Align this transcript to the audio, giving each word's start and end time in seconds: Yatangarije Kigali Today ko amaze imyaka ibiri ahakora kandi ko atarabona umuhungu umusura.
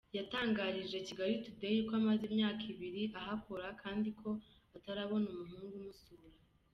Yatangarije 0.17 0.97
Kigali 1.07 1.35
Today 1.45 1.77
ko 1.87 1.93
amaze 1.99 2.23
imyaka 2.31 2.63
ibiri 2.73 3.03
ahakora 3.19 3.67
kandi 3.81 4.09
ko 4.19 4.29
atarabona 4.77 5.27
umuhungu 5.29 5.73
umusura. 5.79 6.25